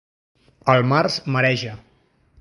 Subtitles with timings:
[0.73, 1.79] El març mareja.